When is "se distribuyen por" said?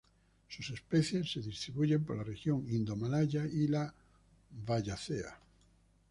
1.31-2.17